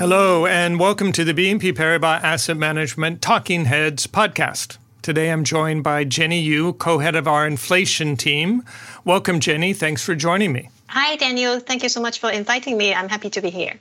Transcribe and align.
Hello, 0.00 0.46
and 0.46 0.80
welcome 0.80 1.12
to 1.12 1.24
the 1.24 1.34
BNP 1.34 1.74
Paribas 1.74 2.22
Asset 2.22 2.56
Management 2.56 3.20
Talking 3.20 3.66
Heads 3.66 4.06
podcast. 4.06 4.78
Today 5.02 5.30
I'm 5.30 5.44
joined 5.44 5.84
by 5.84 6.04
Jenny 6.04 6.40
Yu, 6.40 6.72
co 6.72 7.00
head 7.00 7.14
of 7.14 7.28
our 7.28 7.46
inflation 7.46 8.16
team. 8.16 8.62
Welcome, 9.04 9.40
Jenny. 9.40 9.74
Thanks 9.74 10.02
for 10.02 10.14
joining 10.14 10.54
me. 10.54 10.70
Hi, 10.86 11.16
Daniel. 11.16 11.60
Thank 11.60 11.82
you 11.82 11.90
so 11.90 12.00
much 12.00 12.18
for 12.18 12.30
inviting 12.30 12.78
me. 12.78 12.94
I'm 12.94 13.10
happy 13.10 13.28
to 13.28 13.42
be 13.42 13.50
here. 13.50 13.74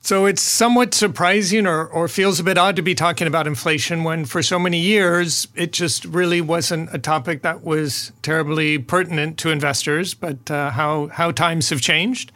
So 0.00 0.26
it's 0.26 0.42
somewhat 0.42 0.92
surprising 0.92 1.68
or, 1.68 1.86
or 1.86 2.08
feels 2.08 2.40
a 2.40 2.42
bit 2.42 2.58
odd 2.58 2.74
to 2.74 2.82
be 2.82 2.96
talking 2.96 3.28
about 3.28 3.46
inflation 3.46 4.02
when 4.02 4.24
for 4.24 4.42
so 4.42 4.58
many 4.58 4.80
years 4.80 5.46
it 5.54 5.72
just 5.72 6.04
really 6.04 6.40
wasn't 6.40 6.92
a 6.92 6.98
topic 6.98 7.42
that 7.42 7.62
was 7.62 8.10
terribly 8.22 8.78
pertinent 8.78 9.38
to 9.38 9.50
investors, 9.50 10.14
but 10.14 10.50
uh, 10.50 10.70
how, 10.70 11.06
how 11.06 11.30
times 11.30 11.70
have 11.70 11.80
changed. 11.80 12.32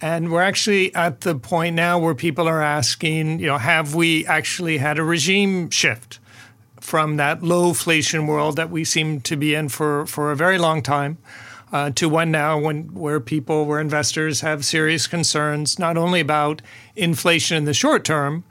And 0.00 0.30
we're 0.30 0.42
actually 0.42 0.94
at 0.94 1.22
the 1.22 1.34
point 1.34 1.74
now 1.74 1.98
where 1.98 2.14
people 2.14 2.48
are 2.48 2.62
asking, 2.62 3.40
you 3.40 3.46
know, 3.46 3.58
have 3.58 3.94
we 3.94 4.26
actually 4.26 4.78
had 4.78 4.98
a 4.98 5.02
regime 5.02 5.70
shift 5.70 6.18
from 6.80 7.16
that 7.16 7.42
low 7.42 7.68
inflation 7.68 8.26
world 8.26 8.56
that 8.56 8.70
we 8.70 8.84
seem 8.84 9.20
to 9.22 9.36
be 9.36 9.54
in 9.54 9.68
for, 9.68 10.06
for 10.06 10.30
a 10.30 10.36
very 10.36 10.58
long 10.58 10.82
time? 10.82 11.18
uh, 11.72 11.90
to 11.90 12.08
one 12.08 12.30
now 12.30 12.58
when 12.58 12.94
where 12.94 13.20
people, 13.20 13.64
where 13.66 13.80
investors 13.80 14.40
have 14.40 14.64
serious 14.64 15.06
concerns 15.06 15.78
not 15.78 15.96
only 15.96 16.20
about 16.20 16.62
inflation 16.94 17.56
in 17.56 17.64
the 17.64 17.74
short 17.74 18.04
term, 18.04 18.44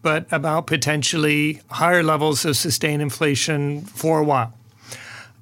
but 0.00 0.26
about 0.32 0.66
potentially 0.66 1.60
higher 1.70 2.02
levels 2.02 2.44
of 2.44 2.56
sustained 2.56 3.02
inflation 3.02 3.82
for 3.82 4.20
a 4.20 4.24
while. 4.24 4.54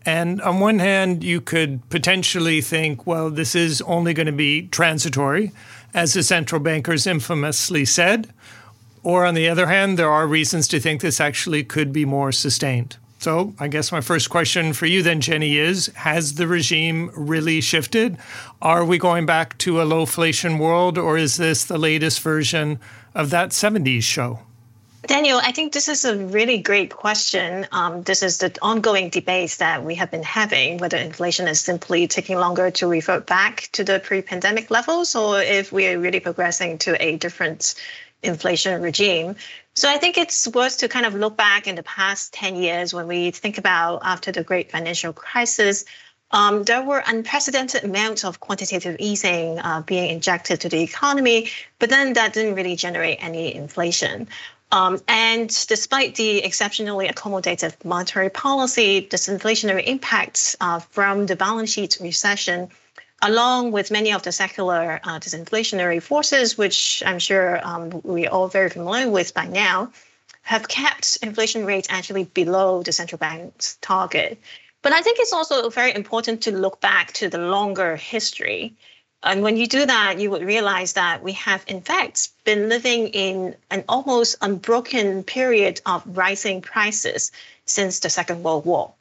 And 0.06 0.40
on 0.42 0.60
one 0.60 0.78
hand, 0.78 1.22
you 1.22 1.40
could 1.40 1.88
potentially 1.90 2.60
think, 2.60 3.06
well, 3.06 3.30
this 3.30 3.54
is 3.54 3.82
only 3.82 4.14
going 4.14 4.26
to 4.26 4.32
be 4.32 4.68
transitory, 4.68 5.52
as 5.92 6.14
the 6.14 6.22
central 6.22 6.60
bankers 6.60 7.06
infamously 7.06 7.84
said. 7.84 8.32
Or 9.02 9.24
on 9.26 9.34
the 9.34 9.48
other 9.48 9.66
hand, 9.66 9.98
there 9.98 10.10
are 10.10 10.26
reasons 10.26 10.68
to 10.68 10.80
think 10.80 11.00
this 11.00 11.20
actually 11.20 11.64
could 11.64 11.92
be 11.92 12.04
more 12.04 12.32
sustained. 12.32 12.96
So, 13.18 13.54
I 13.58 13.68
guess 13.68 13.92
my 13.92 14.00
first 14.00 14.30
question 14.30 14.72
for 14.72 14.86
you 14.86 15.02
then, 15.02 15.20
Jenny, 15.20 15.58
is 15.58 15.88
Has 15.94 16.34
the 16.36 16.46
regime 16.46 17.10
really 17.14 17.60
shifted? 17.60 18.16
Are 18.62 18.82
we 18.82 18.96
going 18.96 19.26
back 19.26 19.58
to 19.58 19.82
a 19.82 19.84
low 19.84 20.00
inflation 20.00 20.58
world, 20.58 20.96
or 20.96 21.18
is 21.18 21.36
this 21.36 21.64
the 21.64 21.76
latest 21.76 22.20
version 22.20 22.78
of 23.14 23.28
that 23.28 23.50
70s 23.50 24.04
show? 24.04 24.40
Daniel, 25.06 25.40
I 25.42 25.52
think 25.52 25.72
this 25.72 25.88
is 25.88 26.04
a 26.04 26.16
really 26.16 26.58
great 26.58 26.90
question. 26.90 27.66
Um, 27.72 28.02
this 28.02 28.22
is 28.22 28.38
the 28.38 28.54
ongoing 28.60 29.08
debate 29.08 29.56
that 29.58 29.82
we 29.82 29.94
have 29.94 30.10
been 30.10 30.22
having 30.22 30.76
whether 30.76 30.98
inflation 30.98 31.48
is 31.48 31.60
simply 31.60 32.06
taking 32.06 32.36
longer 32.38 32.70
to 32.72 32.86
revert 32.86 33.26
back 33.26 33.70
to 33.72 33.82
the 33.82 33.98
pre 34.00 34.20
pandemic 34.20 34.70
levels 34.70 35.14
or 35.14 35.40
if 35.40 35.72
we 35.72 35.86
are 35.88 35.98
really 35.98 36.20
progressing 36.20 36.76
to 36.78 37.02
a 37.02 37.16
different 37.16 37.74
inflation 38.22 38.82
regime. 38.82 39.36
So 39.74 39.88
I 39.88 39.96
think 39.96 40.18
it's 40.18 40.46
worth 40.48 40.76
to 40.78 40.88
kind 40.88 41.06
of 41.06 41.14
look 41.14 41.36
back 41.36 41.66
in 41.66 41.76
the 41.76 41.82
past 41.82 42.34
10 42.34 42.56
years 42.56 42.92
when 42.92 43.06
we 43.06 43.30
think 43.30 43.56
about 43.56 44.00
after 44.04 44.30
the 44.30 44.44
great 44.44 44.70
financial 44.70 45.14
crisis. 45.14 45.86
Um, 46.32 46.62
there 46.64 46.82
were 46.82 47.02
unprecedented 47.06 47.84
amounts 47.84 48.24
of 48.24 48.40
quantitative 48.40 48.96
easing 48.98 49.58
uh, 49.60 49.80
being 49.80 50.10
injected 50.10 50.60
to 50.60 50.68
the 50.68 50.82
economy, 50.82 51.48
but 51.78 51.88
then 51.88 52.12
that 52.12 52.34
didn't 52.34 52.54
really 52.54 52.76
generate 52.76 53.18
any 53.24 53.54
inflation. 53.54 54.28
Um, 54.72 55.00
and 55.08 55.48
despite 55.66 56.14
the 56.14 56.44
exceptionally 56.44 57.08
accommodative 57.08 57.84
monetary 57.84 58.30
policy, 58.30 59.06
disinflationary 59.10 59.84
impacts 59.84 60.56
uh, 60.60 60.78
from 60.78 61.26
the 61.26 61.34
balance 61.34 61.72
sheet 61.72 61.98
recession 62.00 62.70
along 63.22 63.72
with 63.72 63.90
many 63.90 64.12
of 64.12 64.22
the 64.22 64.32
secular 64.32 65.00
uh, 65.04 65.18
disinflationary 65.18 66.02
forces, 66.02 66.56
which 66.56 67.02
I'm 67.04 67.18
sure 67.18 67.60
um, 67.66 68.00
we're 68.02 68.30
all 68.30 68.48
very 68.48 68.70
familiar 68.70 69.10
with 69.10 69.34
by 69.34 69.46
now, 69.46 69.92
have 70.42 70.68
kept 70.68 71.18
inflation 71.22 71.66
rates 71.66 71.88
actually 71.90 72.24
below 72.24 72.82
the 72.82 72.92
central 72.92 73.18
bank's 73.18 73.76
target. 73.82 74.40
But 74.82 74.92
I 74.92 75.02
think 75.02 75.18
it's 75.20 75.32
also 75.32 75.68
very 75.68 75.94
important 75.94 76.42
to 76.42 76.56
look 76.56 76.80
back 76.80 77.12
to 77.14 77.28
the 77.28 77.38
longer 77.38 77.96
history. 77.96 78.74
And 79.22 79.42
when 79.42 79.58
you 79.58 79.66
do 79.66 79.84
that, 79.84 80.18
you 80.18 80.30
would 80.30 80.42
realize 80.42 80.94
that 80.94 81.22
we 81.22 81.32
have, 81.32 81.62
in 81.66 81.82
fact, 81.82 82.30
been 82.44 82.70
living 82.70 83.08
in 83.08 83.54
an 83.70 83.84
almost 83.86 84.36
unbroken 84.40 85.24
period 85.24 85.80
of 85.84 86.02
rising 86.06 86.62
prices 86.62 87.30
since 87.66 87.98
the 87.98 88.08
Second 88.08 88.42
World 88.42 88.64
War. 88.64 88.94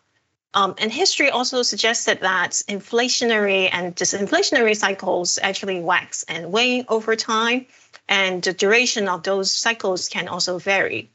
Um, 0.54 0.76
and 0.78 0.92
history 0.92 1.30
also 1.30 1.62
suggested 1.62 2.20
that 2.22 2.52
inflationary 2.68 3.70
and 3.72 3.96
disinflationary 3.96 4.76
cycles 4.76 5.40
actually 5.42 5.80
wax 5.80 6.24
and 6.24 6.52
wane 6.52 6.86
over 6.90 7.16
time, 7.16 7.66
and 8.10 8.44
the 8.44 8.52
duration 8.52 9.08
of 9.08 9.24
those 9.24 9.52
cycles 9.52 10.10
can 10.10 10.28
also 10.28 10.58
vary. 10.58 11.10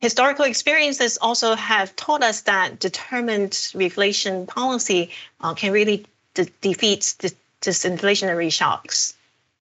Historical 0.00 0.44
experiences 0.44 1.18
also 1.20 1.56
have 1.56 1.96
taught 1.96 2.22
us 2.22 2.42
that 2.42 2.78
determined 2.78 3.52
reflation 3.74 4.46
policy 4.46 5.10
uh, 5.40 5.54
can 5.54 5.72
really 5.72 6.06
de- 6.34 6.44
defeat 6.60 7.14
the 7.20 7.34
disinflationary 7.62 8.52
shocks. 8.52 9.14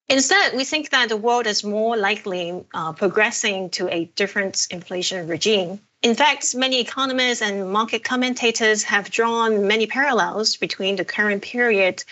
Instead, 0.08 0.56
we 0.56 0.64
think 0.64 0.92
that 0.92 1.10
the 1.10 1.18
world 1.18 1.48
is 1.48 1.64
more 1.64 1.98
likely 1.98 2.64
uh, 2.74 2.94
progressing 2.94 3.70
to 3.72 3.90
a 3.90 4.06
different 4.16 4.68
inflation 4.70 5.28
regime 5.28 5.80
in 6.06 6.14
fact, 6.14 6.54
many 6.54 6.80
economists 6.80 7.42
and 7.42 7.72
market 7.72 8.04
commentators 8.04 8.84
have 8.84 9.10
drawn 9.10 9.66
many 9.66 9.88
parallels 9.88 10.56
between 10.56 10.98
the 10.98 11.04
current 11.04 11.42
period 11.42 12.04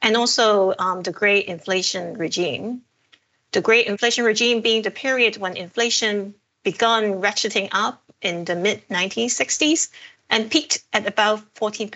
and 0.00 0.16
also 0.16 0.72
um, 0.78 1.02
the 1.02 1.12
great 1.12 1.44
inflation 1.48 2.16
regime. 2.16 2.80
The 3.50 3.60
great 3.60 3.88
inflation 3.88 4.24
regime 4.24 4.62
being 4.62 4.80
the 4.80 4.90
period 4.90 5.36
when 5.36 5.58
inflation 5.58 6.34
began 6.62 7.20
ratcheting 7.20 7.68
up 7.72 8.02
in 8.22 8.46
the 8.46 8.56
mid 8.56 8.88
1960s 8.88 9.90
and 10.30 10.50
peaked 10.50 10.82
at 10.94 11.06
about 11.06 11.40
14% 11.54 11.92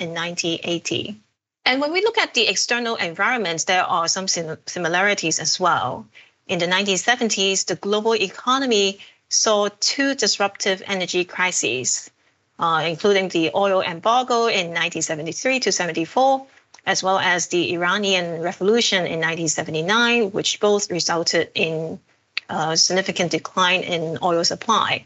in 0.00 0.14
1980. 0.14 1.20
And 1.68 1.82
when 1.82 1.92
we 1.92 2.00
look 2.00 2.16
at 2.16 2.32
the 2.32 2.48
external 2.48 2.96
environment, 2.96 3.66
there 3.66 3.84
are 3.84 4.08
some 4.08 4.26
sim- 4.26 4.56
similarities 4.64 5.38
as 5.38 5.60
well. 5.60 6.06
In 6.46 6.58
the 6.58 6.66
1970s, 6.66 7.66
the 7.66 7.76
global 7.76 8.14
economy 8.14 9.00
saw 9.28 9.68
two 9.78 10.14
disruptive 10.14 10.82
energy 10.86 11.26
crises, 11.26 12.10
uh, 12.58 12.84
including 12.86 13.28
the 13.28 13.50
oil 13.54 13.82
embargo 13.82 14.46
in 14.46 14.68
1973 14.68 15.60
to 15.60 15.70
74, 15.70 16.46
as 16.86 17.02
well 17.02 17.18
as 17.18 17.48
the 17.48 17.74
Iranian 17.74 18.40
Revolution 18.40 19.00
in 19.00 19.20
1979, 19.20 20.30
which 20.32 20.60
both 20.60 20.90
resulted 20.90 21.50
in 21.54 22.00
a 22.48 22.78
significant 22.78 23.30
decline 23.30 23.82
in 23.82 24.16
oil 24.22 24.42
supply. 24.42 25.04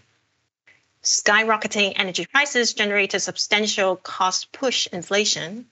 Skyrocketing 1.03 1.95
energy 1.97 2.25
prices 2.25 2.73
generated 2.73 3.21
substantial 3.21 3.97
cost 3.97 4.53
push 4.53 4.87
inflation, 4.93 5.67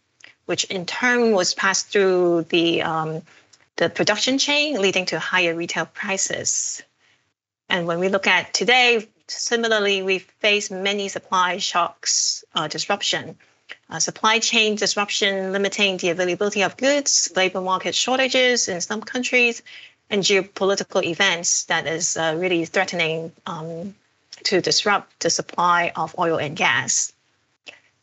which 0.50 0.64
in 0.64 0.84
turn 0.84 1.30
was 1.30 1.54
passed 1.54 1.86
through 1.92 2.42
the 2.48 2.82
um, 2.82 3.22
the 3.76 3.88
production 3.88 4.36
chain, 4.36 4.82
leading 4.82 5.06
to 5.06 5.16
higher 5.16 5.54
retail 5.54 5.86
prices. 5.86 6.82
And 7.68 7.86
when 7.86 8.00
we 8.00 8.08
look 8.08 8.26
at 8.26 8.52
today, 8.52 9.06
similarly, 9.28 10.02
we 10.02 10.18
face 10.18 10.68
many 10.68 11.06
supply 11.06 11.58
shocks, 11.58 12.42
uh, 12.52 12.66
disruption, 12.66 13.38
uh, 13.88 14.00
supply 14.00 14.40
chain 14.40 14.74
disruption, 14.74 15.52
limiting 15.52 15.98
the 15.98 16.08
availability 16.10 16.62
of 16.62 16.76
goods, 16.76 17.30
labor 17.36 17.60
market 17.60 17.94
shortages 17.94 18.66
in 18.66 18.80
some 18.80 19.02
countries, 19.02 19.62
and 20.10 20.24
geopolitical 20.24 21.00
events 21.04 21.66
that 21.66 21.86
is 21.86 22.16
uh, 22.16 22.34
really 22.36 22.64
threatening 22.64 23.30
um, 23.46 23.94
to 24.42 24.60
disrupt 24.60 25.20
the 25.20 25.30
supply 25.30 25.92
of 25.94 26.18
oil 26.18 26.38
and 26.38 26.56
gas. 26.56 27.12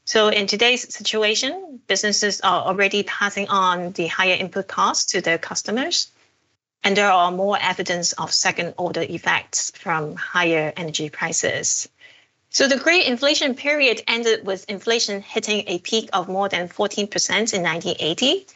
So 0.08 0.30
in 0.30 0.48
today's 0.48 0.96
situation, 0.96 1.82
businesses 1.86 2.42
are 2.42 2.64
already 2.64 3.04
passing 3.04 3.50
on 3.50 3.92
the 3.92 4.08
higher 4.08 4.36
input 4.36 4.68
costs 4.68 5.12
to 5.12 5.22
their 5.22 5.38
customers 5.38 6.10
and 6.82 6.96
there 6.96 7.12
are 7.12 7.32
more 7.32 7.58
evidence 7.60 8.14
of 8.14 8.34
second 8.34 8.74
order 8.78 9.02
effects 9.02 9.72
from 9.72 10.16
higher 10.16 10.72
energy 10.78 11.10
prices. 11.10 11.90
So 12.50 12.70
the 12.70 12.78
great 12.78 13.06
inflation 13.06 13.56
period 13.56 14.02
ended 14.08 14.46
with 14.46 14.70
inflation 14.70 15.22
hitting 15.22 15.66
a 15.68 15.80
peak 15.80 16.10
of 16.14 16.30
more 16.30 16.48
than 16.48 16.70
14% 16.70 17.04
in 17.54 17.64
1980. 17.64 18.48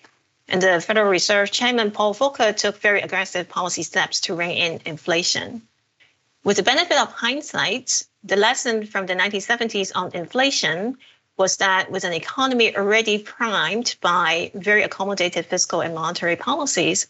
And 0.47 0.61
the 0.61 0.79
Federal 0.79 1.09
Reserve 1.09 1.51
Chairman 1.51 1.91
Paul 1.91 2.15
Volcker 2.15 2.55
took 2.55 2.77
very 2.79 3.01
aggressive 3.01 3.49
policy 3.49 3.83
steps 3.83 4.21
to 4.21 4.35
rein 4.35 4.55
in 4.55 4.81
inflation. 4.85 5.63
With 6.45 6.55
the 6.55 6.63
benefit 6.63 6.97
of 6.97 7.11
hindsight, 7.11 8.05
the 8.23 8.37
lesson 8.37 8.85
from 8.85 9.07
the 9.07 9.15
1970s 9.15 9.91
on 9.93 10.15
inflation 10.15 10.97
was 11.37 11.57
that 11.57 11.91
with 11.91 12.03
an 12.03 12.13
economy 12.13 12.75
already 12.75 13.17
primed 13.17 13.95
by 14.01 14.51
very 14.53 14.83
accommodative 14.83 15.45
fiscal 15.45 15.81
and 15.81 15.95
monetary 15.95 16.35
policies, 16.35 17.07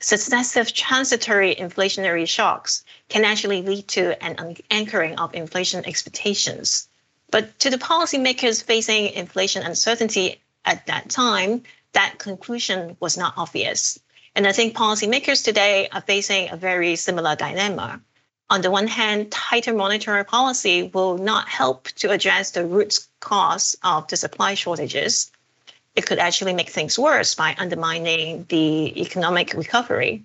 successive 0.00 0.72
transitory 0.72 1.54
inflationary 1.54 2.28
shocks 2.28 2.84
can 3.08 3.24
actually 3.24 3.62
lead 3.62 3.86
to 3.88 4.22
an 4.22 4.56
anchoring 4.70 5.18
of 5.18 5.34
inflation 5.34 5.84
expectations. 5.84 6.88
But 7.30 7.58
to 7.60 7.70
the 7.70 7.78
policymakers 7.78 8.62
facing 8.64 9.08
inflation 9.08 9.62
uncertainty 9.62 10.40
at 10.64 10.86
that 10.86 11.10
time, 11.10 11.62
that 11.92 12.18
conclusion 12.18 12.96
was 13.00 13.16
not 13.16 13.34
obvious. 13.36 13.98
And 14.34 14.46
I 14.46 14.52
think 14.52 14.76
policymakers 14.76 15.44
today 15.44 15.88
are 15.92 16.00
facing 16.00 16.50
a 16.50 16.56
very 16.56 16.96
similar 16.96 17.36
dilemma. 17.36 18.00
On 18.50 18.62
the 18.62 18.70
one 18.70 18.88
hand, 18.88 19.30
tighter 19.30 19.72
monetary 19.72 20.24
policy 20.24 20.90
will 20.92 21.16
not 21.18 21.48
help 21.48 21.84
to 22.02 22.10
address 22.10 22.50
the 22.50 22.66
root 22.66 22.98
cause 23.20 23.76
of 23.84 24.08
the 24.08 24.16
supply 24.16 24.54
shortages. 24.54 25.30
It 25.94 26.04
could 26.04 26.18
actually 26.18 26.52
make 26.52 26.68
things 26.68 26.98
worse 26.98 27.36
by 27.36 27.54
undermining 27.58 28.46
the 28.48 29.00
economic 29.00 29.54
recovery. 29.54 30.24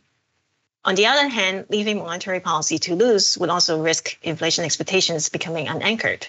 On 0.86 0.96
the 0.96 1.06
other 1.06 1.28
hand, 1.28 1.66
leaving 1.70 2.00
monetary 2.00 2.40
policy 2.40 2.80
too 2.80 2.96
loose 2.96 3.38
would 3.38 3.50
also 3.52 3.80
risk 3.80 4.18
inflation 4.24 4.66
expectations 4.66 5.30
becoming 5.30 5.68
unanchored. 5.68 6.28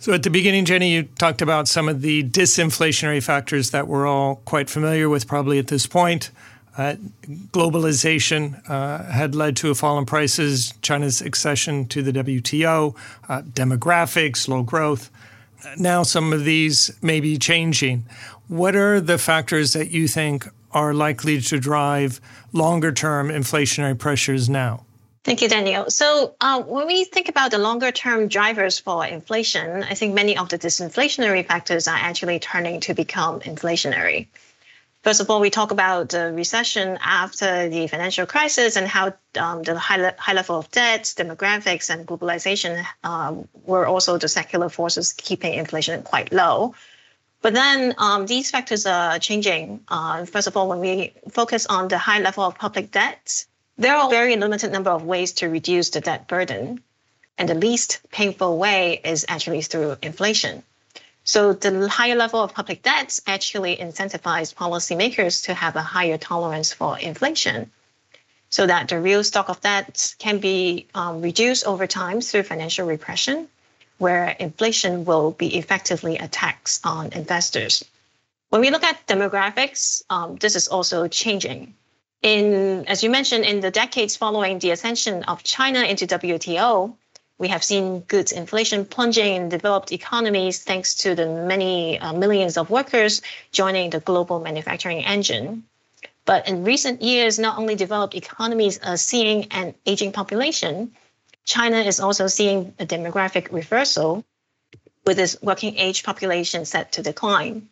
So, 0.00 0.12
at 0.12 0.22
the 0.22 0.30
beginning, 0.30 0.66
Jenny, 0.66 0.92
you 0.92 1.02
talked 1.04 1.42
about 1.42 1.68
some 1.68 1.88
of 1.88 2.02
the 2.02 2.22
disinflationary 2.22 3.22
factors 3.22 3.70
that 3.70 3.88
we're 3.88 4.06
all 4.06 4.36
quite 4.44 4.70
familiar 4.70 5.08
with, 5.08 5.26
probably 5.26 5.58
at 5.58 5.68
this 5.68 5.86
point. 5.86 6.30
Uh, 6.78 6.94
globalization 7.50 8.62
uh, 8.70 9.02
had 9.02 9.34
led 9.34 9.56
to 9.56 9.68
a 9.68 9.74
fall 9.74 9.98
in 9.98 10.06
prices, 10.06 10.72
China's 10.80 11.20
accession 11.20 11.86
to 11.86 12.02
the 12.02 12.12
WTO, 12.12 12.94
uh, 13.28 13.42
demographics, 13.42 14.46
low 14.46 14.62
growth. 14.62 15.10
Now, 15.76 16.04
some 16.04 16.32
of 16.32 16.44
these 16.44 16.96
may 17.02 17.18
be 17.18 17.36
changing. 17.36 18.04
What 18.46 18.76
are 18.76 19.00
the 19.00 19.18
factors 19.18 19.72
that 19.72 19.90
you 19.90 20.06
think 20.06 20.46
are 20.70 20.94
likely 20.94 21.40
to 21.40 21.58
drive 21.58 22.20
longer 22.52 22.92
term 22.92 23.28
inflationary 23.28 23.98
pressures 23.98 24.48
now? 24.48 24.84
Thank 25.24 25.42
you, 25.42 25.48
Daniel. 25.48 25.90
So, 25.90 26.36
uh, 26.40 26.62
when 26.62 26.86
we 26.86 27.04
think 27.04 27.28
about 27.28 27.50
the 27.50 27.58
longer 27.58 27.90
term 27.90 28.28
drivers 28.28 28.78
for 28.78 29.04
inflation, 29.04 29.82
I 29.82 29.94
think 29.94 30.14
many 30.14 30.38
of 30.38 30.48
the 30.48 30.58
disinflationary 30.58 31.44
factors 31.44 31.88
are 31.88 31.96
actually 31.96 32.38
turning 32.38 32.78
to 32.80 32.94
become 32.94 33.40
inflationary. 33.40 34.28
First 35.08 35.22
of 35.22 35.30
all, 35.30 35.40
we 35.40 35.48
talk 35.48 35.70
about 35.70 36.10
the 36.10 36.30
recession 36.34 36.98
after 37.00 37.70
the 37.70 37.86
financial 37.86 38.26
crisis 38.26 38.76
and 38.76 38.86
how 38.86 39.14
um, 39.38 39.62
the 39.62 39.78
high, 39.78 39.96
le- 39.96 40.14
high 40.18 40.34
level 40.34 40.58
of 40.58 40.70
debt, 40.70 41.04
demographics, 41.16 41.88
and 41.88 42.06
globalization 42.06 42.84
um, 43.02 43.48
were 43.64 43.86
also 43.86 44.18
the 44.18 44.28
secular 44.28 44.68
forces 44.68 45.14
keeping 45.14 45.54
inflation 45.54 46.02
quite 46.02 46.30
low. 46.30 46.74
But 47.40 47.54
then 47.54 47.94
um, 47.96 48.26
these 48.26 48.50
factors 48.50 48.84
are 48.84 49.18
changing. 49.18 49.80
Uh, 49.88 50.26
first 50.26 50.46
of 50.46 50.58
all, 50.58 50.68
when 50.68 50.80
we 50.80 51.14
focus 51.30 51.64
on 51.64 51.88
the 51.88 51.96
high 51.96 52.20
level 52.20 52.44
of 52.44 52.58
public 52.58 52.90
debt, 52.90 53.46
there 53.78 53.96
are 53.96 54.08
a 54.08 54.10
very 54.10 54.36
limited 54.36 54.72
number 54.72 54.90
of 54.90 55.04
ways 55.04 55.32
to 55.40 55.48
reduce 55.48 55.88
the 55.88 56.02
debt 56.02 56.28
burden. 56.28 56.82
And 57.38 57.48
the 57.48 57.54
least 57.54 58.00
painful 58.10 58.58
way 58.58 59.00
is 59.02 59.24
actually 59.26 59.62
through 59.62 59.96
inflation. 60.02 60.62
So 61.28 61.52
the 61.52 61.90
higher 61.90 62.14
level 62.14 62.40
of 62.42 62.54
public 62.54 62.82
debts 62.82 63.20
actually 63.26 63.76
incentivize 63.76 64.54
policymakers 64.54 65.44
to 65.44 65.52
have 65.52 65.76
a 65.76 65.82
higher 65.82 66.16
tolerance 66.16 66.72
for 66.72 66.98
inflation 66.98 67.70
so 68.48 68.66
that 68.66 68.88
the 68.88 68.98
real 68.98 69.22
stock 69.22 69.50
of 69.50 69.60
debt 69.60 70.14
can 70.18 70.38
be 70.38 70.86
um, 70.94 71.20
reduced 71.20 71.66
over 71.66 71.86
time 71.86 72.22
through 72.22 72.44
financial 72.44 72.86
repression 72.86 73.46
where 73.98 74.28
inflation 74.40 75.04
will 75.04 75.32
be 75.32 75.58
effectively 75.58 76.16
a 76.16 76.28
tax 76.28 76.80
on 76.82 77.12
investors. 77.12 77.84
When 78.48 78.62
we 78.62 78.70
look 78.70 78.84
at 78.84 79.06
demographics, 79.06 80.02
um, 80.08 80.36
this 80.36 80.56
is 80.56 80.68
also 80.68 81.08
changing. 81.08 81.74
In, 82.22 82.86
as 82.88 83.02
you 83.02 83.10
mentioned, 83.10 83.44
in 83.44 83.60
the 83.60 83.70
decades 83.70 84.16
following 84.16 84.60
the 84.60 84.70
ascension 84.70 85.24
of 85.24 85.42
China 85.42 85.82
into 85.82 86.06
WTO, 86.06 86.96
we 87.38 87.48
have 87.48 87.62
seen 87.62 88.00
goods 88.00 88.32
inflation 88.32 88.84
plunging 88.84 89.36
in 89.36 89.48
developed 89.48 89.92
economies 89.92 90.62
thanks 90.62 90.94
to 90.96 91.14
the 91.14 91.26
many 91.26 91.98
uh, 91.98 92.12
millions 92.12 92.56
of 92.56 92.68
workers 92.68 93.22
joining 93.52 93.90
the 93.90 94.00
global 94.00 94.40
manufacturing 94.40 95.04
engine. 95.04 95.64
But 96.24 96.48
in 96.48 96.64
recent 96.64 97.00
years, 97.00 97.38
not 97.38 97.58
only 97.58 97.76
developed 97.76 98.14
economies 98.14 98.78
are 98.82 98.96
seeing 98.96 99.46
an 99.52 99.74
aging 99.86 100.12
population, 100.12 100.94
China 101.44 101.78
is 101.78 102.00
also 102.00 102.26
seeing 102.26 102.74
a 102.78 102.84
demographic 102.84 103.50
reversal 103.52 104.24
with 105.06 105.18
its 105.18 105.40
working 105.40 105.78
age 105.78 106.02
population 106.02 106.66
set 106.66 106.92
to 106.92 107.02
decline. 107.02 107.68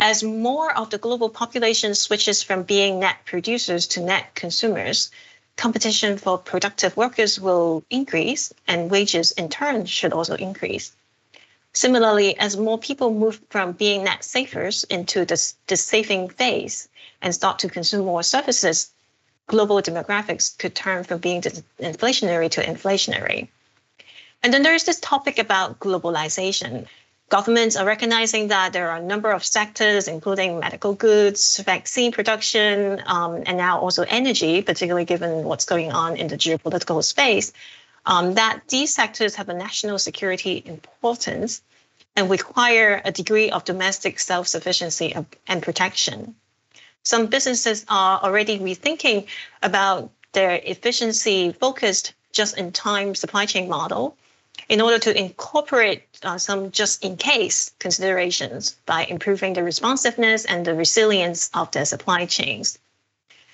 As 0.00 0.22
more 0.22 0.76
of 0.76 0.90
the 0.90 0.98
global 0.98 1.30
population 1.30 1.94
switches 1.94 2.42
from 2.42 2.64
being 2.64 3.00
net 3.00 3.16
producers 3.24 3.86
to 3.88 4.00
net 4.00 4.34
consumers, 4.34 5.10
competition 5.58 6.16
for 6.16 6.38
productive 6.38 6.96
workers 6.96 7.38
will 7.38 7.84
increase 7.90 8.52
and 8.68 8.90
wages 8.90 9.32
in 9.32 9.48
turn 9.48 9.84
should 9.84 10.12
also 10.12 10.36
increase. 10.36 10.92
Similarly, 11.74 12.38
as 12.38 12.56
more 12.56 12.78
people 12.78 13.12
move 13.12 13.40
from 13.50 13.72
being 13.72 14.04
net 14.04 14.24
savers 14.24 14.84
into 14.84 15.24
the, 15.24 15.52
the 15.66 15.76
saving 15.76 16.30
phase 16.30 16.88
and 17.20 17.34
start 17.34 17.58
to 17.58 17.68
consume 17.68 18.06
more 18.06 18.22
services, 18.22 18.90
global 19.48 19.82
demographics 19.82 20.56
could 20.56 20.74
turn 20.74 21.02
from 21.04 21.18
being 21.18 21.42
inflationary 21.42 22.50
to 22.50 22.62
inflationary. 22.62 23.48
And 24.42 24.54
then 24.54 24.62
there 24.62 24.74
is 24.74 24.84
this 24.84 25.00
topic 25.00 25.38
about 25.38 25.80
globalization. 25.80 26.86
Governments 27.28 27.76
are 27.76 27.84
recognizing 27.84 28.48
that 28.48 28.72
there 28.72 28.90
are 28.90 28.96
a 28.96 29.02
number 29.02 29.30
of 29.30 29.44
sectors, 29.44 30.08
including 30.08 30.60
medical 30.60 30.94
goods, 30.94 31.58
vaccine 31.58 32.10
production, 32.10 33.02
um, 33.04 33.42
and 33.44 33.58
now 33.58 33.78
also 33.80 34.02
energy, 34.08 34.62
particularly 34.62 35.04
given 35.04 35.44
what's 35.44 35.66
going 35.66 35.92
on 35.92 36.16
in 36.16 36.28
the 36.28 36.38
geopolitical 36.38 37.04
space, 37.04 37.52
um, 38.06 38.34
that 38.34 38.62
these 38.68 38.94
sectors 38.94 39.34
have 39.34 39.50
a 39.50 39.54
national 39.54 39.98
security 39.98 40.62
importance 40.64 41.60
and 42.16 42.30
require 42.30 43.02
a 43.04 43.12
degree 43.12 43.50
of 43.50 43.64
domestic 43.64 44.18
self 44.18 44.48
sufficiency 44.48 45.14
and 45.46 45.62
protection. 45.62 46.34
Some 47.02 47.26
businesses 47.26 47.84
are 47.88 48.20
already 48.20 48.58
rethinking 48.58 49.26
about 49.62 50.10
their 50.32 50.60
efficiency 50.64 51.52
focused 51.52 52.14
just 52.32 52.56
in 52.56 52.72
time 52.72 53.14
supply 53.14 53.46
chain 53.46 53.68
model 53.68 54.16
in 54.68 54.80
order 54.80 54.98
to 54.98 55.18
incorporate 55.18 56.02
uh, 56.22 56.38
some 56.38 56.70
just 56.70 57.04
in 57.04 57.16
case 57.16 57.70
considerations 57.78 58.76
by 58.86 59.04
improving 59.04 59.54
the 59.54 59.62
responsiveness 59.62 60.44
and 60.44 60.64
the 60.64 60.74
resilience 60.74 61.50
of 61.54 61.70
their 61.70 61.84
supply 61.84 62.26
chains. 62.26 62.78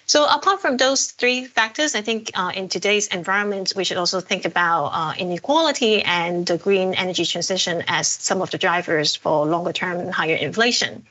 So 0.06 0.26
apart 0.26 0.60
from 0.60 0.76
those 0.76 1.12
three 1.12 1.46
factors, 1.46 1.94
I 1.94 2.02
think 2.02 2.30
uh, 2.34 2.52
in 2.54 2.68
today's 2.68 3.06
environment, 3.06 3.72
we 3.74 3.84
should 3.84 3.96
also 3.96 4.20
think 4.20 4.44
about 4.44 4.90
uh, 4.92 5.14
inequality 5.16 6.02
and 6.02 6.46
the 6.46 6.58
green 6.58 6.92
energy 6.94 7.24
transition 7.24 7.82
as 7.88 8.06
some 8.06 8.42
of 8.42 8.50
the 8.50 8.58
drivers 8.58 9.16
for 9.16 9.46
longer 9.46 9.72
term 9.72 10.08
higher 10.08 10.36
inflation. 10.36 11.06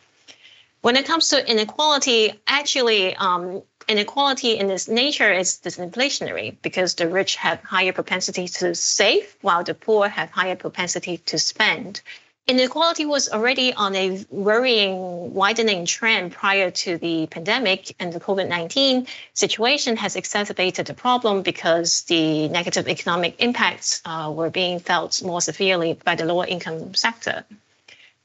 When 0.82 0.96
it 0.96 1.06
comes 1.06 1.30
to 1.30 1.50
inequality, 1.50 2.34
actually, 2.46 3.16
um, 3.16 3.64
inequality 3.88 4.58
in 4.58 4.70
its 4.70 4.88
nature 4.88 5.32
is 5.32 5.60
disinflationary 5.64 6.56
because 6.62 6.96
the 6.96 7.08
rich 7.08 7.36
have 7.38 7.62
higher 7.64 7.94
propensity 7.94 8.48
to 8.48 8.76
save 8.76 9.36
while 9.42 9.64
the 9.64 9.74
poor 9.74 10.08
have 10.08 10.32
higher 10.32 10.56
propensity 10.56 11.18
to 11.18 11.38
spend. 11.38 12.02
Inequality 12.46 13.06
was 13.06 13.30
already 13.30 13.74
on 13.74 13.96
a 13.96 14.26
worrying, 14.30 15.34
widening 15.34 15.86
trend 15.86 16.34
prior 16.34 16.72
to 16.72 16.98
the 16.98 17.28
pandemic, 17.28 17.96
and 18.00 18.12
the 18.12 18.20
COVID 18.20 18.50
19 18.50 19.08
situation 19.34 19.96
has 19.96 20.18
exacerbated 20.18 20.88
the 20.88 20.94
problem 20.94 21.42
because 21.42 22.02
the 22.02 22.50
negative 22.50 22.90
economic 22.90 23.36
impacts 23.40 24.02
uh, 24.04 24.30
were 24.36 24.50
being 24.50 24.82
felt 24.82 25.24
more 25.24 25.40
severely 25.40 25.94
by 25.94 26.16
the 26.16 26.26
lower 26.26 26.46
income 26.46 26.94
sector. 26.94 27.46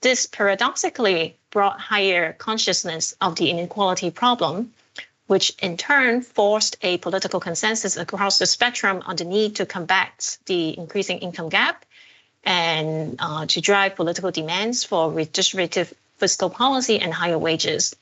This 0.01 0.27
paradoxically 0.27 1.37
brought 1.51 1.79
higher 1.79 2.33
consciousness 2.33 3.15
of 3.21 3.37
the 3.37 3.51
inequality 3.51 4.11
problem, 4.11 4.73
which 5.29 5.55
in 5.63 5.77
turn 5.77 6.21
forced 6.23 6.77
a 6.83 6.99
political 6.99 7.39
consensus 7.39 7.97
across 7.97 8.39
the 8.39 8.47
spectrum 8.47 9.03
on 9.07 9.15
the 9.15 9.25
need 9.25 9.57
to 9.57 9.65
combat 9.65 10.37
the 10.47 10.77
increasing 10.77 11.19
income 11.19 11.49
gap 11.49 11.85
and 12.45 13.17
uh, 13.21 13.47
to 13.47 13.61
drive 13.61 13.95
political 13.95 14.33
demands 14.33 14.83
for 14.83 15.11
redistributive 15.11 15.93
fiscal 16.17 16.51
policy 16.51 16.99
and 16.99 17.15
higher 17.15 17.39
wages. 17.39 17.95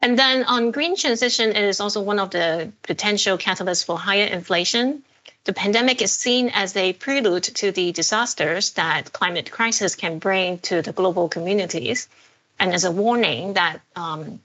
And 0.00 0.18
then 0.18 0.44
on 0.44 0.70
green 0.70 0.96
transition, 0.96 1.50
it 1.50 1.64
is 1.64 1.80
also 1.80 2.00
one 2.00 2.20
of 2.20 2.30
the 2.30 2.72
potential 2.82 3.36
catalysts 3.36 3.84
for 3.84 3.98
higher 3.98 4.26
inflation 4.26 5.02
the 5.44 5.52
pandemic 5.54 6.02
is 6.02 6.12
seen 6.12 6.50
as 6.50 6.76
a 6.76 6.92
prelude 6.92 7.42
to 7.42 7.72
the 7.72 7.92
disasters 7.92 8.72
that 8.72 9.12
climate 9.12 9.50
crisis 9.50 9.94
can 9.94 10.18
bring 10.18 10.58
to 10.58 10.82
the 10.82 10.92
global 10.92 11.28
communities 11.28 12.08
and 12.58 12.74
as 12.74 12.84
a 12.84 12.90
warning 12.90 13.54
that 13.54 13.80
um, 13.96 14.40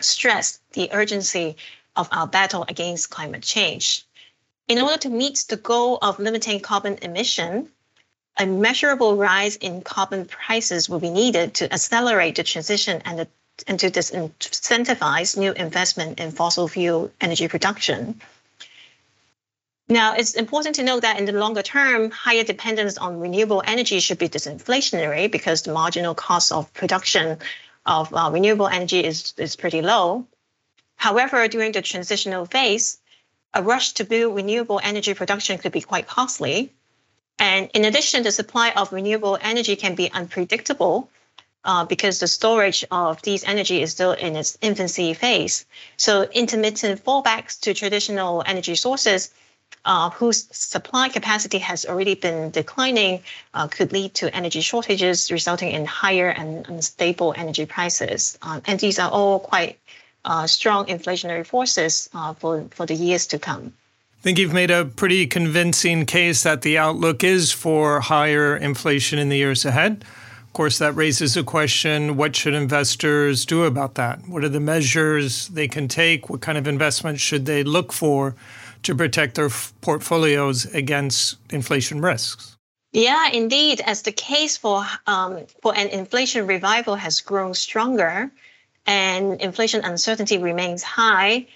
stress 0.00 0.60
the 0.72 0.88
urgency 0.92 1.56
of 1.96 2.08
our 2.12 2.26
battle 2.26 2.64
against 2.68 3.10
climate 3.10 3.42
change. 3.42 4.04
In 4.68 4.80
order 4.80 4.98
to 4.98 5.08
meet 5.08 5.44
the 5.48 5.56
goal 5.56 5.98
of 6.02 6.18
limiting 6.18 6.60
carbon 6.60 6.98
emission, 7.02 7.70
a 8.36 8.46
measurable 8.46 9.16
rise 9.16 9.56
in 9.56 9.80
carbon 9.82 10.26
prices 10.26 10.88
will 10.88 10.98
be 10.98 11.10
needed 11.10 11.54
to 11.54 11.72
accelerate 11.72 12.36
the 12.36 12.42
transition 12.42 13.00
and, 13.04 13.20
the, 13.20 13.28
and 13.66 13.80
to 13.80 13.90
disincentivize 13.90 15.36
new 15.36 15.52
investment 15.52 16.20
in 16.20 16.32
fossil 16.32 16.68
fuel 16.68 17.10
energy 17.20 17.48
production. 17.48 18.20
Now, 19.88 20.14
it's 20.14 20.34
important 20.34 20.74
to 20.76 20.82
note 20.82 21.02
that 21.02 21.18
in 21.18 21.26
the 21.26 21.32
longer 21.32 21.62
term, 21.62 22.10
higher 22.10 22.42
dependence 22.42 22.98
on 22.98 23.20
renewable 23.20 23.62
energy 23.64 24.00
should 24.00 24.18
be 24.18 24.28
disinflationary 24.28 25.30
because 25.30 25.62
the 25.62 25.72
marginal 25.72 26.14
cost 26.14 26.50
of 26.50 26.72
production 26.74 27.38
of 27.86 28.12
uh, 28.12 28.30
renewable 28.32 28.68
energy 28.68 29.04
is, 29.04 29.32
is 29.36 29.56
pretty 29.56 29.82
low. 29.82 30.26
However, 30.96 31.46
during 31.48 31.72
the 31.72 31.82
transitional 31.82 32.46
phase, 32.46 32.98
a 33.54 33.62
rush 33.62 33.92
to 33.92 34.04
build 34.04 34.34
renewable 34.34 34.80
energy 34.82 35.14
production 35.14 35.58
could 35.58 35.72
be 35.72 35.80
quite 35.80 36.06
costly. 36.06 36.72
And 37.38 37.70
in 37.74 37.84
addition, 37.84 38.22
the 38.22 38.32
supply 38.32 38.70
of 38.70 38.92
renewable 38.92 39.38
energy 39.40 39.76
can 39.76 39.94
be 39.94 40.10
unpredictable 40.10 41.10
uh, 41.64 41.84
because 41.84 42.18
the 42.18 42.28
storage 42.28 42.84
of 42.90 43.20
these 43.22 43.44
energy 43.44 43.82
is 43.82 43.92
still 43.92 44.12
in 44.12 44.36
its 44.36 44.56
infancy 44.62 45.14
phase. 45.14 45.66
So 45.96 46.22
intermittent 46.22 47.04
fallbacks 47.04 47.60
to 47.60 47.74
traditional 47.74 48.42
energy 48.46 48.74
sources 48.74 49.30
uh, 49.86 50.10
whose 50.10 50.46
supply 50.50 51.08
capacity 51.08 51.58
has 51.58 51.86
already 51.86 52.14
been 52.14 52.50
declining 52.50 53.22
uh, 53.54 53.68
could 53.68 53.92
lead 53.92 54.12
to 54.14 54.34
energy 54.34 54.60
shortages, 54.60 55.30
resulting 55.30 55.70
in 55.70 55.86
higher 55.86 56.28
and 56.28 56.68
unstable 56.68 57.32
energy 57.36 57.64
prices. 57.64 58.36
Um, 58.42 58.60
and 58.66 58.78
these 58.80 58.98
are 58.98 59.10
all 59.10 59.38
quite 59.38 59.78
uh, 60.24 60.46
strong 60.46 60.86
inflationary 60.86 61.46
forces 61.46 62.10
uh, 62.12 62.34
for, 62.34 62.66
for 62.72 62.84
the 62.84 62.94
years 62.94 63.28
to 63.28 63.38
come. 63.38 63.72
I 64.18 64.22
think 64.22 64.38
you've 64.38 64.52
made 64.52 64.72
a 64.72 64.84
pretty 64.84 65.24
convincing 65.28 66.04
case 66.04 66.42
that 66.42 66.62
the 66.62 66.76
outlook 66.76 67.22
is 67.22 67.52
for 67.52 68.00
higher 68.00 68.56
inflation 68.56 69.20
in 69.20 69.28
the 69.28 69.36
years 69.36 69.64
ahead. 69.64 70.04
Of 70.42 70.52
course, 70.52 70.78
that 70.78 70.96
raises 70.96 71.36
a 71.36 71.44
question 71.44 72.16
what 72.16 72.34
should 72.34 72.54
investors 72.54 73.46
do 73.46 73.64
about 73.64 73.94
that? 73.94 74.26
What 74.26 74.42
are 74.42 74.48
the 74.48 74.58
measures 74.58 75.46
they 75.48 75.68
can 75.68 75.86
take? 75.86 76.28
What 76.28 76.40
kind 76.40 76.58
of 76.58 76.66
investments 76.66 77.22
should 77.22 77.46
they 77.46 77.62
look 77.62 77.92
for 77.92 78.34
to 78.86 78.94
protect 78.94 79.34
their 79.34 79.46
f- 79.46 79.72
portfolios 79.80 80.64
against 80.66 81.36
inflation 81.50 82.00
risks? 82.00 82.56
Yeah, 82.92 83.28
indeed. 83.28 83.80
As 83.80 84.02
the 84.02 84.12
case 84.12 84.56
for 84.56 84.86
um, 85.06 85.44
for 85.60 85.76
an 85.76 85.88
inflation 85.88 86.46
revival 86.46 86.94
has 86.94 87.20
grown 87.20 87.52
stronger, 87.54 88.30
and 88.86 89.40
inflation 89.40 89.84
uncertainty 89.84 90.38
remains 90.38 90.82
high, 90.82 91.46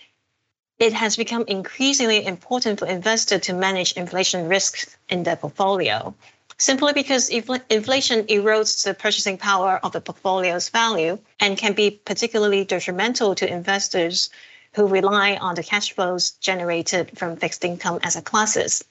it 0.79 0.93
has 0.93 1.17
become 1.17 1.45
increasingly 1.47 2.27
important 2.27 2.81
for 2.81 2.87
investors 2.87 3.43
to 3.43 3.55
manage 3.55 3.93
inflation 3.93 4.49
risks 4.49 4.97
in 5.09 5.23
their 5.23 5.37
portfolio. 5.37 6.15
Simply 6.59 6.93
because 6.93 7.31
infl- 7.31 7.63
inflation 7.71 8.27
erodes 8.27 8.85
the 8.85 8.93
purchasing 8.93 9.39
power 9.39 9.81
of 9.83 9.93
the 9.93 10.01
portfolio's 10.01 10.69
value 10.69 11.19
and 11.39 11.57
can 11.57 11.73
be 11.75 11.91
particularly 11.91 12.65
detrimental 12.65 13.35
to 13.37 13.51
investors 13.51 14.31
who 14.75 14.87
rely 14.87 15.37
on 15.37 15.55
the 15.55 15.63
cash 15.63 15.93
flows 15.93 16.33
generated 16.33 17.19
from 17.19 17.37
fixed 17.37 17.65
income 17.65 17.99
asset 18.03 18.25
classes. 18.25 18.85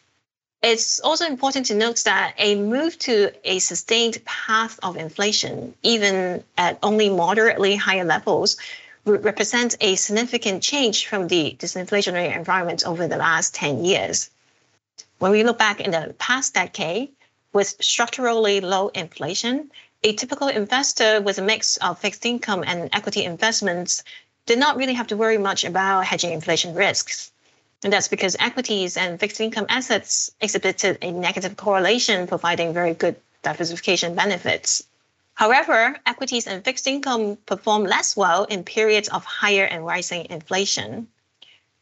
It's 0.61 0.99
also 0.99 1.25
important 1.25 1.67
to 1.67 1.75
note 1.75 2.03
that 2.03 2.33
a 2.37 2.55
move 2.55 2.99
to 2.99 3.31
a 3.45 3.59
sustained 3.59 4.23
path 4.25 4.77
of 4.83 4.97
inflation, 4.97 5.73
even 5.83 6.43
at 6.57 6.79
only 6.83 7.09
moderately 7.09 7.77
higher 7.77 8.03
levels, 8.03 8.57
would 9.05 9.23
represent 9.23 9.77
a 9.79 9.95
significant 9.95 10.61
change 10.61 11.07
from 11.07 11.27
the 11.27 11.55
disinflationary 11.57 12.35
environment 12.35 12.85
over 12.85 13.07
the 13.07 13.15
last 13.15 13.55
10 13.55 13.85
years. 13.85 14.29
When 15.19 15.31
we 15.31 15.43
look 15.43 15.57
back 15.57 15.79
in 15.79 15.91
the 15.91 16.13
past 16.19 16.53
decade, 16.53 17.09
with 17.53 17.75
structurally 17.79 18.59
low 18.59 18.89
inflation, 18.89 19.71
a 20.03 20.13
typical 20.13 20.49
investor 20.49 21.21
with 21.21 21.37
a 21.39 21.41
mix 21.41 21.77
of 21.77 21.99
fixed 21.99 22.25
income 22.25 22.63
and 22.67 22.89
equity 22.93 23.23
investments 23.23 24.03
did 24.49 24.57
not 24.57 24.77
really 24.77 24.95
have 24.95 25.05
to 25.05 25.15
worry 25.15 25.37
much 25.37 25.63
about 25.63 26.05
hedging 26.05 26.31
inflation 26.31 26.73
risks. 26.73 27.31
And 27.83 27.93
that's 27.93 28.07
because 28.07 28.35
equities 28.39 28.97
and 28.97 29.19
fixed 29.19 29.39
income 29.39 29.67
assets 29.69 30.31
exhibited 30.41 30.97
a 31.03 31.11
negative 31.11 31.55
correlation, 31.55 32.25
providing 32.25 32.73
very 32.73 32.95
good 32.95 33.15
diversification 33.43 34.15
benefits. 34.15 34.83
However, 35.35 35.95
equities 36.07 36.47
and 36.47 36.65
fixed 36.65 36.87
income 36.87 37.37
perform 37.45 37.83
less 37.83 38.17
well 38.17 38.45
in 38.45 38.63
periods 38.63 39.07
of 39.09 39.23
higher 39.23 39.65
and 39.65 39.85
rising 39.85 40.25
inflation. 40.31 41.07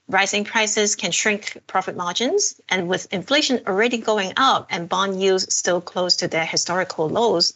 Rising 0.10 0.44
prices 0.44 0.98
can 0.98 1.12
shrink 1.12 1.58
profit 1.68 1.96
margins, 1.96 2.60
and 2.68 2.90
with 2.90 3.14
inflation 3.14 3.62
already 3.66 3.98
going 3.98 4.34
up 4.36 4.68
and 4.70 4.90
bond 4.90 5.22
yields 5.22 5.56
still 5.56 5.80
close 5.80 6.18
to 6.18 6.28
their 6.28 6.46
historical 6.46 7.08
lows, 7.08 7.54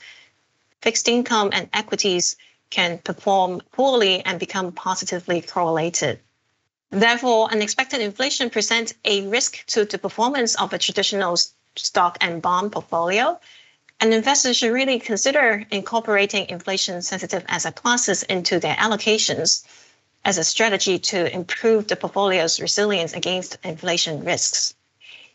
fixed 0.81 1.09
income 1.09 1.49
and 1.51 1.69
equities 1.73 2.37
can 2.71 2.97
perform 2.97 3.61
poorly 3.71 4.25
and 4.25 4.39
become 4.39 4.71
positively 4.71 5.41
correlated. 5.41 6.19
Therefore, 6.89 7.51
unexpected 7.51 8.01
inflation 8.01 8.49
presents 8.49 8.95
a 9.05 9.27
risk 9.27 9.63
to 9.67 9.85
the 9.85 9.99
performance 9.99 10.55
of 10.55 10.73
a 10.73 10.79
traditional 10.79 11.37
stock 11.75 12.17
and 12.19 12.41
bond 12.41 12.71
portfolio 12.71 13.39
and 14.01 14.15
investors 14.15 14.57
should 14.57 14.73
really 14.73 14.99
consider 14.99 15.63
incorporating 15.69 16.49
inflation 16.49 17.03
sensitive 17.03 17.45
asset 17.47 17.75
classes 17.75 18.23
into 18.23 18.59
their 18.59 18.75
allocations 18.75 19.63
as 20.25 20.39
a 20.39 20.43
strategy 20.43 20.97
to 20.97 21.31
improve 21.33 21.87
the 21.87 21.95
portfolio's 21.95 22.59
resilience 22.59 23.13
against 23.13 23.59
inflation 23.63 24.23
risks. 24.23 24.73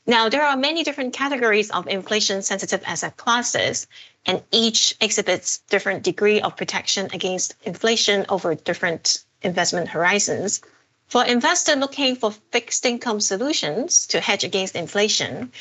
Now, 0.05 0.29
there 0.29 0.45
are 0.45 0.57
many 0.57 0.83
different 0.83 1.15
categories 1.15 1.71
of 1.71 1.87
inflation 1.87 2.43
sensitive 2.43 2.83
asset 2.87 3.17
classes, 3.17 3.87
and 4.27 4.43
each 4.51 4.97
exhibits 5.01 5.59
different 5.71 6.03
degree 6.03 6.41
of 6.41 6.57
protection 6.57 7.09
against 7.13 7.55
inflation 7.63 8.27
over 8.29 8.55
different 8.55 9.25
investment 9.43 9.89
horizons. 9.89 10.61
For 11.07 11.25
investors 11.25 11.77
looking 11.77 12.17
for 12.17 12.33
fixed 12.51 12.85
income 12.85 13.21
solutions 13.21 14.07
to 14.09 14.21
hedge 14.21 14.43
against 14.43 14.75
inflation, 14.75 15.53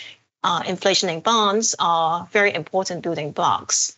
uh, 0.43 0.63
inflation-linked 0.65 1.23
bonds 1.23 1.75
are 1.79 2.27
very 2.31 2.53
important 2.53 3.03
building 3.03 3.31
blocks. 3.31 3.97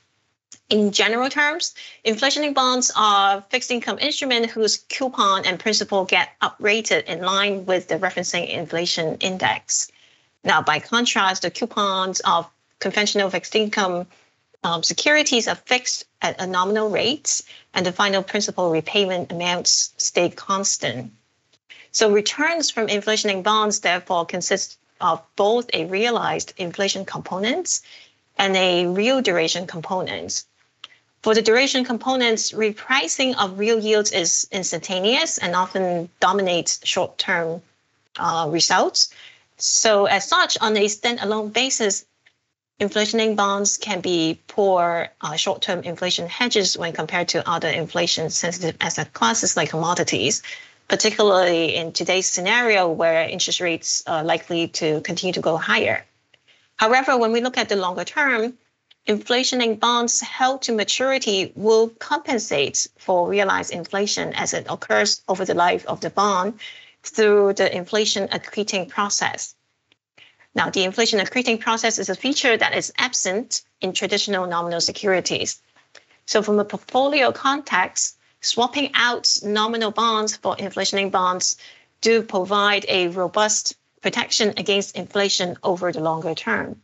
In 0.69 0.91
general 0.91 1.29
terms, 1.29 1.73
inflation-linked 2.03 2.55
bonds 2.55 2.91
are 2.95 3.41
fixed 3.49 3.71
income 3.71 3.97
instruments 3.99 4.51
whose 4.51 4.79
coupon 4.89 5.45
and 5.45 5.57
principal 5.57 6.03
get 6.03 6.33
uprated 6.41 7.05
in 7.05 7.21
line 7.21 7.65
with 7.65 7.87
the 7.87 7.95
referencing 7.95 8.49
inflation 8.49 9.15
index. 9.19 9.89
Now, 10.43 10.61
by 10.61 10.79
contrast, 10.79 11.43
the 11.43 11.51
coupons 11.51 12.19
of 12.21 12.49
conventional 12.79 13.29
fixed 13.29 13.55
income 13.55 14.07
um, 14.63 14.83
securities 14.83 15.47
are 15.47 15.55
fixed 15.55 16.05
at 16.21 16.41
a 16.41 16.47
nominal 16.47 16.89
rate, 16.89 17.41
and 17.73 17.85
the 17.85 17.91
final 17.91 18.23
principal 18.23 18.71
repayment 18.71 19.31
amounts 19.31 19.93
stay 19.97 20.29
constant. 20.29 21.11
So 21.91 22.11
returns 22.11 22.69
from 22.69 22.89
inflation-linked 22.89 23.43
bonds 23.43 23.79
therefore 23.79 24.25
consist 24.25 24.77
of 24.99 25.21
both 25.35 25.69
a 25.73 25.85
realized 25.85 26.53
inflation 26.57 27.05
component 27.05 27.81
and 28.37 28.55
a 28.55 28.87
real 28.87 29.21
duration 29.21 29.67
component. 29.67 30.43
For 31.23 31.33
the 31.33 31.41
duration 31.41 31.83
components, 31.83 32.51
repricing 32.51 33.35
of 33.37 33.59
real 33.59 33.79
yields 33.79 34.11
is 34.11 34.47
instantaneous 34.51 35.37
and 35.37 35.55
often 35.55 36.09
dominates 36.19 36.79
short 36.83 37.17
term 37.17 37.61
uh, 38.17 38.47
results. 38.49 39.13
So, 39.57 40.05
as 40.05 40.27
such, 40.27 40.57
on 40.61 40.77
a 40.77 40.85
standalone 40.85 41.51
basis, 41.51 42.05
inflation 42.79 43.35
bonds 43.35 43.77
can 43.77 44.01
be 44.01 44.39
poor 44.47 45.09
uh, 45.21 45.35
short 45.35 45.61
term 45.61 45.81
inflation 45.83 46.27
hedges 46.27 46.77
when 46.77 46.93
compared 46.93 47.27
to 47.29 47.49
other 47.49 47.69
inflation 47.69 48.29
sensitive 48.29 48.77
asset 48.81 49.13
classes 49.13 49.57
like 49.57 49.69
commodities 49.69 50.43
particularly 50.87 51.75
in 51.75 51.91
today's 51.91 52.27
scenario 52.27 52.89
where 52.89 53.27
interest 53.27 53.59
rates 53.59 54.03
are 54.07 54.23
likely 54.23 54.69
to 54.69 55.01
continue 55.01 55.33
to 55.33 55.41
go 55.41 55.57
higher. 55.57 56.05
However, 56.77 57.17
when 57.17 57.31
we 57.31 57.41
look 57.41 57.57
at 57.57 57.69
the 57.69 57.75
longer 57.75 58.05
term, 58.05 58.57
inflation 59.05 59.61
in 59.61 59.75
bonds 59.75 60.21
held 60.21 60.61
to 60.63 60.71
maturity 60.71 61.51
will 61.55 61.89
compensate 61.89 62.87
for 62.97 63.27
realized 63.27 63.71
inflation 63.71 64.33
as 64.33 64.53
it 64.53 64.67
occurs 64.69 65.21
over 65.27 65.43
the 65.43 65.53
life 65.53 65.85
of 65.87 65.99
the 66.01 66.09
bond 66.09 66.59
through 67.03 67.53
the 67.53 67.75
inflation 67.75 68.27
accreting 68.29 68.87
process. 68.87 69.55
Now, 70.55 70.69
the 70.69 70.83
inflation 70.83 71.19
accreting 71.19 71.59
process 71.59 71.99
is 71.99 72.09
a 72.09 72.15
feature 72.15 72.57
that 72.57 72.75
is 72.75 72.91
absent 72.97 73.61
in 73.81 73.93
traditional 73.93 74.47
nominal 74.47 74.81
securities. 74.81 75.61
So, 76.25 76.41
from 76.41 76.59
a 76.59 76.65
portfolio 76.65 77.31
context, 77.31 78.17
swapping 78.41 78.91
out 78.93 79.37
nominal 79.43 79.91
bonds 79.91 80.35
for 80.35 80.57
inflation 80.57 81.09
bonds 81.09 81.57
do 82.01 82.21
provide 82.21 82.85
a 82.87 83.07
robust 83.09 83.75
protection 84.01 84.53
against 84.57 84.95
inflation 84.95 85.57
over 85.63 85.91
the 85.91 85.99
longer 85.99 86.35
term. 86.35 86.81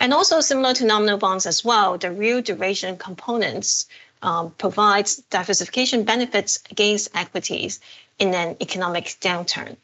And 0.00 0.14
also 0.14 0.40
similar 0.40 0.74
to 0.74 0.84
nominal 0.84 1.18
bonds 1.18 1.46
as 1.46 1.64
well, 1.64 1.98
the 1.98 2.10
real 2.12 2.40
duration 2.40 2.96
components 2.96 3.86
um, 4.22 4.50
provides 4.52 5.16
diversification 5.16 6.04
benefits 6.04 6.60
against 6.70 7.10
equities 7.14 7.80
in 8.18 8.34
an 8.34 8.56
economic 8.60 9.04
downturn. 9.20 9.76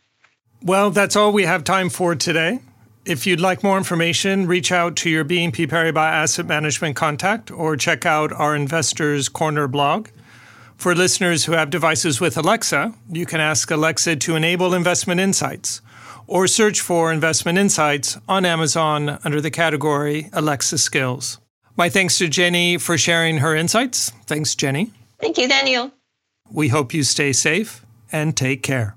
Well, 0.64 0.90
that's 0.90 1.14
all 1.14 1.30
we 1.30 1.42
have 1.42 1.62
time 1.62 1.90
for 1.90 2.14
today. 2.14 2.58
If 3.04 3.26
you'd 3.26 3.38
like 3.38 3.62
more 3.62 3.76
information, 3.76 4.46
reach 4.46 4.72
out 4.72 4.96
to 4.96 5.10
your 5.10 5.22
BNP 5.22 5.68
Paribas 5.68 5.98
Asset 5.98 6.46
Management 6.46 6.96
contact 6.96 7.50
or 7.50 7.76
check 7.76 8.06
out 8.06 8.32
our 8.32 8.56
Investors 8.56 9.28
Corner 9.28 9.68
blog. 9.68 10.08
For 10.78 10.94
listeners 10.94 11.44
who 11.44 11.52
have 11.52 11.68
devices 11.68 12.18
with 12.18 12.38
Alexa, 12.38 12.94
you 13.10 13.26
can 13.26 13.42
ask 13.42 13.70
Alexa 13.70 14.16
to 14.16 14.36
enable 14.36 14.72
Investment 14.72 15.20
Insights 15.20 15.82
or 16.26 16.46
search 16.46 16.80
for 16.80 17.12
Investment 17.12 17.58
Insights 17.58 18.16
on 18.26 18.46
Amazon 18.46 19.18
under 19.22 19.42
the 19.42 19.50
category 19.50 20.30
Alexa 20.32 20.78
Skills. 20.78 21.40
My 21.76 21.90
thanks 21.90 22.16
to 22.16 22.26
Jenny 22.26 22.78
for 22.78 22.96
sharing 22.96 23.36
her 23.38 23.54
insights. 23.54 24.12
Thanks, 24.24 24.54
Jenny. 24.54 24.92
Thank 25.20 25.36
you, 25.36 25.46
Daniel. 25.46 25.92
We 26.50 26.68
hope 26.68 26.94
you 26.94 27.02
stay 27.02 27.34
safe 27.34 27.84
and 28.10 28.34
take 28.34 28.62
care. 28.62 28.96